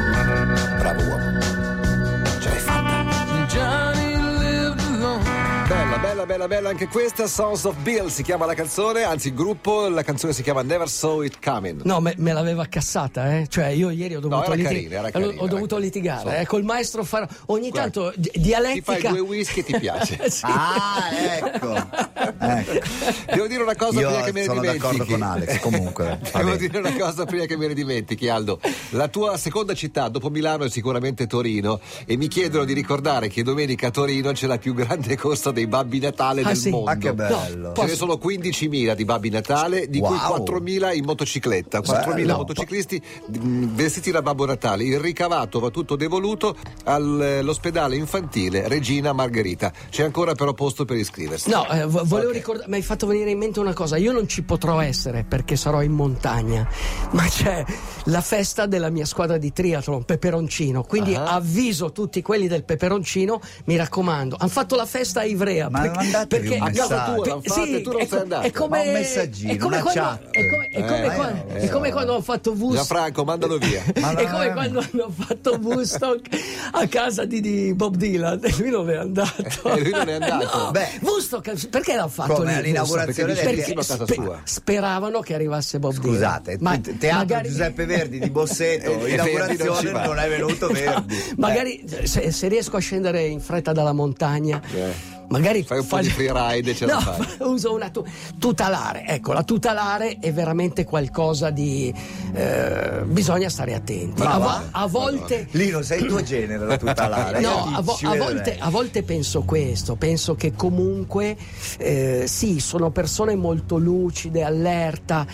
Bella, 6.24 6.46
bella, 6.46 6.46
bella 6.48 6.68
anche 6.70 6.88
questa. 6.88 7.26
Sons 7.26 7.64
of 7.64 7.76
Bill 7.76 8.06
si 8.08 8.22
chiama 8.22 8.46
la 8.46 8.54
canzone, 8.54 9.02
anzi 9.02 9.28
il 9.28 9.34
gruppo, 9.34 9.88
la 9.88 10.02
canzone 10.02 10.32
si 10.32 10.42
chiama 10.42 10.62
Never 10.62 10.88
Saw 10.88 11.22
It 11.22 11.38
Coming. 11.42 11.82
No, 11.84 12.00
me, 12.00 12.14
me 12.18 12.32
l'aveva 12.32 12.66
cassata, 12.66 13.36
eh? 13.38 13.46
Cioè, 13.48 13.66
io 13.66 13.90
ieri 13.90 14.16
ho 14.16 14.20
dovuto, 14.20 14.44
era 14.44 14.54
litig- 14.54 14.72
carina, 14.72 14.98
era 14.98 15.10
carina, 15.10 15.42
ho 15.42 15.46
dovuto 15.46 15.76
litigare 15.76 16.20
insomma. 16.22 16.38
eh, 16.38 16.46
col 16.46 16.62
maestro 16.64 17.04
Faro. 17.04 17.28
Ogni 17.46 17.70
Guarda, 17.70 17.90
tanto 17.90 18.12
di- 18.16 18.30
Ti 18.30 18.40
dialettica. 18.40 18.92
fai 18.92 19.02
due 19.10 19.20
whisky 19.20 19.60
e 19.60 19.64
ti 19.64 19.78
piace. 19.78 20.12
Sì. 20.34 20.42
Ah, 20.46 21.10
ecco. 21.12 21.74
ecco. 22.40 22.86
Devo 23.32 23.46
dire 23.46 23.62
una 23.62 23.76
cosa 23.76 24.00
Io 24.00 24.08
prima 24.08 24.22
che 24.24 24.32
me 24.32 24.40
ne 24.40 24.46
sono 24.46 24.60
dimentichi. 24.60 24.82
d'accordo 24.96 25.12
con 25.12 25.22
Alex, 25.22 25.58
comunque. 25.60 26.18
Devo 26.34 26.56
dire 26.56 26.78
una 26.78 26.92
cosa 26.96 27.24
prima 27.24 27.44
che 27.44 27.56
me 27.56 27.66
ne 27.68 27.74
dimentichi, 27.74 28.28
Aldo. 28.28 28.60
La 28.90 29.08
tua 29.08 29.36
seconda 29.36 29.74
città 29.74 30.08
dopo 30.08 30.30
Milano 30.30 30.64
è 30.64 30.70
sicuramente 30.70 31.26
Torino 31.26 31.80
e 32.06 32.16
mi 32.16 32.28
chiedono 32.28 32.64
di 32.64 32.72
ricordare 32.72 33.28
che 33.28 33.42
domenica 33.42 33.88
a 33.88 33.90
Torino 33.90 34.32
c'è 34.32 34.46
la 34.46 34.58
più 34.58 34.74
grande 34.74 35.16
corsa 35.16 35.50
dei 35.52 35.66
Babbi 35.66 35.98
Natale 36.14 36.42
Ah, 36.42 36.46
del 36.46 36.56
sì? 36.56 36.70
mondo. 36.70 36.90
Ah, 36.90 36.96
che 36.96 37.12
bello. 37.12 37.68
No, 37.68 37.72
Ce 37.74 37.84
ne 37.84 37.94
sono 37.96 38.14
15.000 38.14 38.94
di 38.94 39.04
Babbi 39.04 39.30
Natale, 39.30 39.88
di 39.88 39.98
cui 39.98 40.16
Wow. 40.16 40.42
4.000 40.44 40.92
in 40.94 41.04
motocicletta, 41.04 41.80
4.000 41.80 42.14
Bello. 42.14 42.36
motociclisti 42.38 43.02
vestiti 43.28 44.10
da 44.12 44.22
Babbo 44.22 44.46
Natale. 44.46 44.84
Il 44.84 45.00
ricavato 45.00 45.58
va 45.58 45.70
tutto 45.70 45.96
devoluto 45.96 46.56
all'ospedale 46.84 47.96
infantile 47.96 48.68
Regina 48.68 49.12
Margherita. 49.12 49.72
C'è 49.90 50.04
ancora 50.04 50.34
però 50.34 50.52
posto 50.54 50.84
per 50.84 50.96
iscriversi. 50.96 51.50
No, 51.50 51.68
eh, 51.68 51.84
vo- 51.86 52.02
volevo 52.04 52.28
Ok. 52.30 52.34
ricordare, 52.36 52.68
mi 52.68 52.76
hai 52.76 52.82
fatto 52.82 53.06
venire 53.06 53.30
in 53.30 53.38
mente 53.38 53.58
una 53.60 53.72
cosa. 53.72 53.96
Io 53.96 54.12
non 54.12 54.28
ci 54.28 54.42
potrò 54.42 54.80
essere 54.80 55.24
perché 55.24 55.56
sarò 55.56 55.82
in 55.82 55.92
montagna, 55.92 56.66
ma 57.12 57.24
c'è 57.24 57.64
la 58.04 58.20
festa 58.20 58.66
della 58.66 58.90
mia 58.90 59.04
squadra 59.06 59.36
di 59.38 59.52
triathlon, 59.52 60.04
Peperoncino. 60.04 60.82
Quindi 60.84 61.14
Ah. 61.14 61.34
avviso 61.34 61.92
tutti 61.92 62.22
quelli 62.22 62.46
del 62.48 62.64
Peperoncino, 62.64 63.40
mi 63.64 63.76
raccomando. 63.76 64.36
Hanno 64.38 64.50
fatto 64.50 64.76
la 64.76 64.86
festa 64.86 65.20
a 65.20 65.24
Ivrea. 65.24 65.68
Ma 65.70 65.80
perché, 65.80 66.03
mandatevi 66.04 66.48
perché 66.48 66.60
un 66.62 66.66
A 66.66 66.70
casa 66.70 66.94
messaggio. 66.94 67.14
tua 67.22 67.26
l'hanno 67.26 67.42
Sì, 67.64 67.74
e 67.74 67.80
tu 67.82 67.90
non 67.92 68.00
è 68.00 68.06
sei 68.06 68.18
andato. 68.20 68.46
È 68.46 68.50
come, 68.52 68.76
Ma 68.78 68.82
un 68.84 68.92
messaggino, 68.92 69.52
è 69.52 69.56
come 69.56 69.74
una 69.76 69.82
quando, 69.82 70.00
chat. 70.00 70.30
È 70.30 70.48
come, 70.48 70.68
è 70.68 70.80
come 70.84 71.04
Eh, 71.04 71.14
quando, 71.14 71.44
eh, 71.54 71.58
è 71.58 71.68
come 71.68 71.92
quando 71.92 72.12
hanno 72.12 72.22
fatto 72.22 72.50
Woodstock. 72.52 72.74
Gianfranco, 72.74 73.24
mandalo 73.24 73.58
via. 73.58 73.82
È 73.94 74.30
come 74.30 74.52
quando 74.52 74.78
hanno 74.80 75.10
fatto 75.16 75.58
Woodstock 75.60 76.28
a 76.72 76.86
casa 76.88 77.24
di, 77.24 77.40
di 77.40 77.74
Bob 77.74 77.96
Dylan 77.96 78.40
e 78.42 78.54
lui 78.58 78.70
non 78.70 78.90
è 78.90 78.96
andato. 78.96 79.42
E 79.74 79.80
lui 79.80 79.90
non 79.90 80.08
è 80.08 80.12
andato. 80.14 80.58
No. 80.64 80.70
Beh. 80.70 80.88
Woodstock, 81.00 81.68
perché 81.68 81.94
l'hanno 81.94 82.08
fatto 82.08 82.34
Come 82.34 82.52
lì? 82.52 82.58
all'inaugurazione 82.58 83.34
Perché 83.34 83.72
casa 83.74 84.04
spe- 84.04 84.14
sua. 84.14 84.40
speravano 84.44 85.20
che 85.20 85.34
arrivasse 85.34 85.78
Bob 85.78 85.92
Dylan. 85.94 86.12
Scusate, 86.14 86.56
Ma 86.60 86.78
te- 86.78 86.96
teatro 86.98 87.18
magari- 87.18 87.48
Giuseppe 87.48 87.84
Verdi 87.86 88.18
di 88.18 88.30
Bosseto, 88.30 88.90
E- 88.90 88.94
e 88.94 88.96
Verdi 88.98 89.12
inaugurazione 89.14 89.90
non 89.90 90.02
non 90.04 90.18
è 90.18 90.28
venuto 90.28 90.66
Verdi. 90.68 91.16
Magari 91.36 91.84
se, 92.04 92.30
se 92.30 92.48
riesco 92.48 92.76
a 92.76 92.80
scendere 92.80 93.22
in 93.24 93.40
fretta 93.40 93.72
dalla 93.72 93.92
montagna, 93.92 94.60
Eh. 94.72 95.13
Magari 95.28 95.62
Fai 95.62 95.78
un 95.78 95.86
po' 95.86 95.98
di 96.00 96.08
freeride 96.08 96.70
e 96.70 96.74
ce 96.74 96.86
la 96.86 96.94
no, 96.94 97.00
fai. 97.00 97.26
uso 97.48 97.72
una 97.74 97.88
tu- 97.90 98.04
tutalare. 98.38 99.04
Ecco, 99.06 99.32
la 99.32 99.42
tutalare 99.42 100.18
è 100.20 100.32
veramente 100.32 100.84
qualcosa 100.84 101.50
di. 101.50 101.92
eh, 102.34 103.02
bisogna 103.04 103.48
stare 103.48 103.74
attenti. 103.74 104.22
A, 104.22 104.38
va? 104.38 104.64
a 104.70 104.86
volte. 104.86 105.46
Lì 105.52 105.70
non 105.70 105.82
sei 105.84 106.00
il 106.02 106.06
tuo 106.06 106.22
genere 106.22 106.64
la 106.66 106.76
tutelare. 106.76 107.40
No, 107.44 107.70
a, 107.74 107.80
vo- 107.82 107.98
a 108.02 108.16
volte, 108.16 108.56
a 108.58 108.70
volte 108.70 109.02
penso 109.02 109.42
questo, 109.42 109.96
penso 109.96 110.34
che 110.34 110.52
comunque 110.54 111.36
eh, 111.78 112.24
sì, 112.26 112.58
sono 112.60 112.90
persone 112.90 113.34
molto 113.34 113.76
lucide, 113.76 114.42
allerta, 114.42 115.26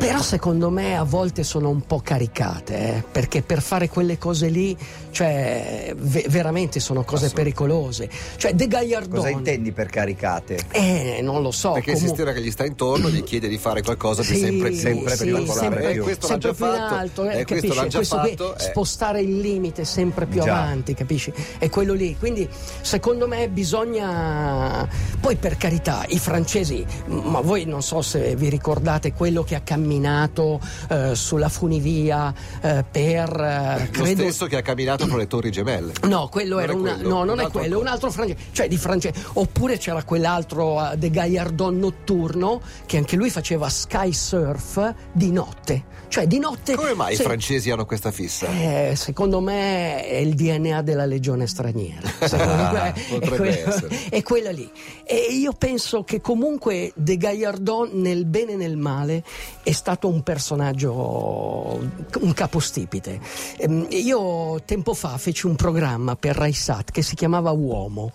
però 0.00 0.22
secondo 0.22 0.70
me 0.70 0.96
a 0.96 1.02
volte 1.02 1.42
sono 1.44 1.68
un 1.68 1.82
po' 1.82 2.00
caricate, 2.02 2.74
eh, 2.96 3.04
perché 3.12 3.42
per 3.42 3.60
fare 3.60 3.90
quelle 3.90 4.16
cose 4.16 4.48
lì, 4.48 4.74
cioè, 5.10 5.92
ve- 5.94 6.24
veramente 6.30 6.80
sono 6.80 7.04
cose 7.04 7.28
pericolose. 7.28 8.08
Cioè, 8.36 8.54
De 8.54 8.66
Gaillardon... 8.66 9.16
Cosa 9.16 9.28
intendi 9.28 9.72
per 9.72 9.88
caricate? 9.90 10.58
Eh, 10.70 11.20
non 11.22 11.42
lo 11.42 11.50
so. 11.50 11.72
Perché 11.72 11.90
il 11.90 11.96
comunque- 11.96 12.16
sistema 12.24 12.32
che 12.38 12.42
gli 12.46 12.50
sta 12.50 12.64
intorno 12.64 13.10
gli 13.10 13.22
chiede 13.22 13.46
di 13.46 13.58
fare 13.58 13.82
qualcosa 13.82 14.22
di 14.22 14.28
Sì, 14.28 14.38
sempre, 14.38 14.72
sempre 14.74 15.16
sì, 15.16 15.24
più 15.26 15.34
particolare. 15.34 15.58
sempre, 15.82 15.92
E 15.92 15.98
questo 15.98 16.26
l'ha 16.26 16.32
sempre 16.32 16.48
già 16.50 16.54
più 16.56 16.64
in 16.64 16.72
fatto, 16.72 16.94
alto, 16.94 17.24
eh, 17.28 17.38
e 17.40 17.44
questo 17.44 17.54
capisci? 17.54 17.74
l'ha 17.76 17.86
già 17.88 17.96
Questo 17.98 18.18
qui, 18.20 18.30
fatto, 18.30 18.56
eh. 18.56 18.60
spostare 18.60 19.20
il 19.20 19.38
limite 19.38 19.84
sempre 19.84 20.24
più 20.24 20.40
Già. 20.40 20.62
avanti, 20.62 20.94
capisci? 20.94 21.30
È 21.58 21.68
quello 21.68 21.92
lì. 21.92 22.16
Quindi, 22.18 22.48
secondo 22.80 23.28
me, 23.28 23.48
bisogna. 23.50 24.88
Poi, 25.20 25.36
per 25.36 25.58
carità, 25.58 26.04
i 26.08 26.18
francesi, 26.18 26.84
ma 27.06 27.40
voi 27.40 27.66
non 27.66 27.82
so 27.82 28.00
se 28.00 28.34
vi 28.36 28.48
ricordate 28.48 29.12
quello 29.12 29.42
che 29.42 29.54
ha 29.56 29.60
camminato 29.94 30.60
eh, 30.88 31.14
sulla 31.14 31.48
funivia 31.48 32.32
eh, 32.60 32.84
per. 32.88 33.28
eh, 33.40 33.88
Lo 33.92 34.02
credo. 34.02 34.22
stesso 34.22 34.46
che 34.46 34.56
ha 34.56 34.62
camminato 34.62 35.06
con 35.08 35.18
le 35.18 35.26
torri 35.26 35.50
gemelle. 35.50 35.92
No, 36.06 36.28
quello 36.28 36.54
Non 36.56 36.62
era 36.62 36.72
è 36.72 36.76
una, 36.76 36.94
quello, 36.94 37.08
no, 37.08 37.14
non 37.24 37.28
un 37.30 37.38
è 37.38 37.42
altro 37.44 37.58
quello, 37.58 37.74
ancora. 37.76 37.80
un 37.80 37.86
altro 37.86 38.10
francese, 38.10 38.38
cioè 38.52 38.68
di 38.68 38.76
francese. 38.76 39.24
Oppure 39.34 39.78
c'era 39.78 40.02
quell'altro 40.04 40.92
eh, 40.92 40.96
De 40.96 41.10
Gaillardon 41.10 41.78
notturno 41.78 42.60
che 42.86 42.96
anche 42.98 43.16
lui 43.16 43.30
faceva 43.30 43.68
sky 43.68 44.12
surf 44.12 44.94
di 45.12 45.32
notte. 45.32 45.84
Cioè 46.08 46.26
di 46.26 46.38
notte. 46.40 46.74
Come 46.74 46.94
mai 46.94 47.14
se- 47.14 47.22
i 47.22 47.24
francesi 47.24 47.70
hanno 47.70 47.86
questa 47.86 48.10
fissa? 48.10 48.46
eh, 48.48 48.94
secondo 48.96 49.40
me 49.40 50.04
è 50.04 50.16
il 50.16 50.34
DNA 50.34 50.82
della 50.82 51.04
legione 51.06 51.46
straniera. 51.46 52.08
Secondo 52.30 52.52
Ah, 52.52 52.72
me 52.72 52.92
è, 52.92 53.00
potrebbe 53.08 53.36
quello, 53.36 53.88
è 54.10 54.22
quella 54.22 54.50
lì. 54.50 54.68
E 55.04 55.16
io 55.30 55.52
penso 55.52 56.02
che 56.02 56.20
comunque 56.20 56.90
De 56.96 57.16
Gaillardon, 57.16 57.90
nel 57.94 58.24
bene 58.26 58.52
e 58.52 58.56
nel 58.56 58.76
male, 58.76 59.22
è 59.62 59.70
stato 59.80 60.08
un 60.08 60.22
personaggio, 60.22 61.80
un 62.20 62.32
capostipite. 62.34 63.18
Ehm, 63.56 63.86
Io 63.88 64.60
tempo 64.66 64.92
fa 64.92 65.16
feci 65.16 65.46
un 65.46 65.56
programma 65.56 66.16
per 66.16 66.36
Raisat 66.36 66.90
che 66.90 67.00
si 67.00 67.14
chiamava 67.14 67.50
Uomo 67.50 68.12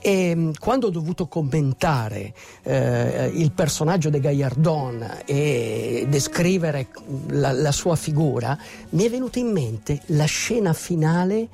e 0.00 0.34
mm, 0.34 0.50
quando 0.58 0.88
ho 0.88 0.90
dovuto 0.90 1.28
commentare 1.28 2.34
eh, 2.64 3.30
il 3.32 3.52
personaggio 3.52 4.10
De 4.10 4.18
Gaillardon 4.18 5.22
e 5.24 6.06
descrivere 6.08 6.88
la, 7.28 7.52
la 7.52 7.72
sua 7.72 7.94
figura, 7.94 8.58
mi 8.90 9.04
è 9.04 9.10
venuta 9.10 9.38
in 9.38 9.52
mente 9.52 10.00
la 10.06 10.24
scena 10.24 10.72
finale 10.72 11.48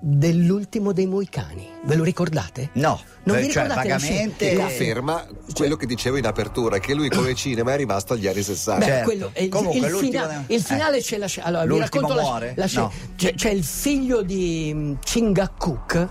dell'ultimo 0.00 0.92
dei 0.92 1.06
Moicani. 1.06 1.66
Ve 1.84 1.94
lo 1.96 2.04
ricordate? 2.04 2.70
No, 2.74 3.00
Non 3.24 3.36
vi 3.36 3.50
cioè 3.50 3.62
ricordate 3.64 3.88
la 3.88 3.94
vagamente. 3.96 4.48
Che 4.48 4.54
La- 4.54 4.62
conferma 4.64 5.26
quello 5.54 5.76
che 5.76 5.86
dicevo 5.86 6.16
in 6.16 6.26
apertura, 6.26 6.78
che 6.78 6.94
lui 6.94 7.08
come 7.08 7.34
cinema 7.34 7.72
è 7.72 7.76
rimasto 7.76 8.12
agli 8.12 8.26
anni 8.26 8.42
60. 8.42 8.78
Beh, 8.84 8.90
Certo. 8.92 9.04
quello 9.04 9.30
il, 9.36 9.48
Comunque, 9.48 9.88
il 9.88 9.94
fina- 9.96 10.44
il 10.46 10.60
finale 10.62 10.96
eh. 10.98 11.00
c'è 11.02 11.18
la. 11.18 11.26
Allora, 11.42 11.62
vi 11.62 11.68
L'ultimo 11.68 11.84
racconto 12.02 12.14
la- 12.14 12.22
muore? 12.22 12.52
la 12.56 12.66
scena. 12.66 12.82
No. 12.82 12.92
C'è, 13.16 13.34
c'è 13.34 13.50
il 13.50 13.64
figlio 13.64 14.22
di 14.22 14.72
mm, 14.74 14.94
Chingakuk. 15.02 16.08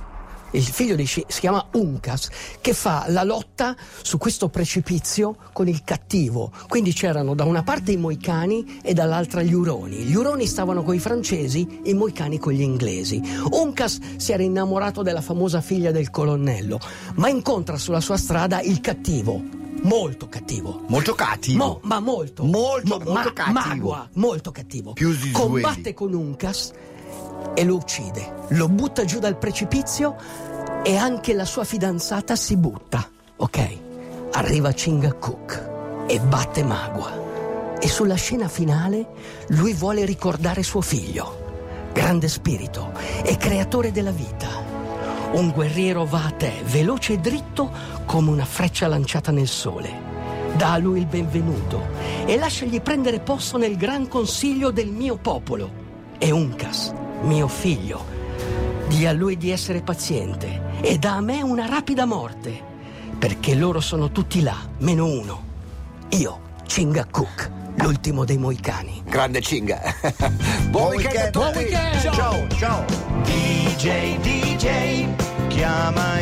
Il 0.56 0.64
figlio 0.64 0.96
di 0.96 1.06
Shi- 1.06 1.26
si 1.28 1.40
chiama 1.42 1.66
Uncas 1.74 2.30
che 2.62 2.74
fa 2.74 3.06
la 3.10 3.24
lotta 3.24 3.76
su 4.02 4.18
questo 4.18 4.48
precipizio 4.50 5.36
con 5.54 5.68
il 5.68 5.84
cattivo. 5.84 6.52
Quindi 6.68 6.94
c'erano 6.94 7.36
da 7.36 7.44
una 7.44 7.64
parte 7.64 7.92
i 7.92 7.98
moicani 7.98 8.80
e 8.82 8.94
dall'altra 8.94 9.42
gli 9.42 9.54
uroni. 9.54 9.98
Gli 9.98 10.16
uroni 10.16 10.46
stavano 10.48 10.84
con 10.84 10.96
i 10.96 11.00
francesi, 11.00 11.82
i 11.84 11.94
moicani 11.94 12.38
con 12.40 12.54
gli 12.54 12.62
inglesi. 12.62 13.22
Uncas 13.52 14.00
si 14.18 14.32
era 14.32 14.44
innamorato 14.44 15.02
della 15.02 15.22
famosa 15.22 15.62
figlia 15.62 15.92
del 15.92 16.10
colonnello, 16.10 16.80
ma 17.16 17.28
incontra 17.30 17.78
sulla 17.78 18.00
sua 18.02 18.18
strada 18.18 18.62
il 18.62 18.80
cattivo, 18.80 19.42
molto 19.82 20.28
cattivo. 20.30 20.84
Molto 20.88 21.14
cattivo. 21.16 21.66
Mo- 21.66 21.80
ma 21.84 22.00
molto. 22.00 22.44
Molto, 22.44 22.98
Mo- 22.98 23.04
molto 23.04 23.12
ma- 23.14 23.34
cattivo. 23.34 23.60
Magua, 23.60 24.10
molto 24.14 24.52
cattivo. 24.52 24.94
Più. 24.94 25.14
Combatte 25.32 25.94
con 25.94 26.14
Uncas 26.14 26.72
e 27.54 27.64
lo 27.64 27.76
uccide. 27.76 28.34
Lo 28.50 28.68
butta 28.68 29.06
giù 29.06 29.20
dal 29.20 29.38
precipizio 29.38 30.16
e 30.84 30.96
anche 30.98 31.34
la 31.34 31.46
sua 31.46 31.64
fidanzata 31.64 32.36
si 32.36 32.56
butta. 32.58 33.10
Ok? 33.38 33.78
Arriva 34.34 34.72
Chingakuk 34.72 35.70
e 36.08 36.20
batte 36.20 36.64
Magua. 36.64 37.24
E 37.80 37.88
sulla 37.88 38.16
scena 38.16 38.48
finale 38.48 39.08
lui 39.50 39.74
vuole 39.74 40.06
ricordare 40.06 40.64
suo 40.64 40.82
figlio. 40.82 41.44
Grande 41.94 42.28
spirito 42.28 42.92
e 43.24 43.38
creatore 43.38 43.92
della 43.92 44.12
vita. 44.12 44.48
Un 45.32 45.52
guerriero 45.52 46.06
va 46.06 46.26
a 46.26 46.32
te, 46.32 46.54
veloce 46.66 47.14
e 47.14 47.18
dritto 47.18 47.70
come 48.06 48.30
una 48.30 48.46
freccia 48.46 48.88
lanciata 48.88 49.32
nel 49.32 49.48
sole. 49.48 50.14
Dà 50.56 50.74
a 50.74 50.78
lui 50.78 51.00
il 51.00 51.06
benvenuto 51.06 51.82
e 52.26 52.38
lasciagli 52.38 52.82
prendere 52.82 53.20
posto 53.20 53.58
nel 53.58 53.76
gran 53.76 54.08
consiglio 54.08 54.72
del 54.72 54.88
mio 54.88 55.18
popolo. 55.18 55.84
E 56.18 56.32
Uncas, 56.32 56.94
mio 57.22 57.48
figlio, 57.48 58.06
di 58.88 59.06
a 59.06 59.12
lui 59.12 59.38
di 59.38 59.52
essere 59.52 59.82
paziente 59.82 60.80
e 60.82 60.98
dà 60.98 61.16
a 61.16 61.22
me 61.22 61.42
una 61.42 61.66
rapida 61.66 62.06
morte, 62.06 62.62
perché 63.18 63.56
loro 63.56 63.80
sono 63.80 64.12
tutti 64.12 64.42
là, 64.42 64.56
meno 64.80 65.06
uno. 65.06 65.44
Io, 66.10 66.40
Chingakuk, 66.66 67.52
l'ultimo 67.78 68.26
dei 68.26 68.38
Moicani. 68.38 69.02
Grande 69.06 69.42
cinga. 69.42 69.82
Buon, 70.70 70.72
Buon 70.72 70.96
weekend 70.96 71.14
weekend. 71.14 71.32
Buon 71.32 71.56
weekend. 71.56 72.00
Ciao, 72.14 72.48
ciao. 72.58 72.86
DJ, 73.24 74.18
DJ, 74.20 75.08
chiama 75.48 76.16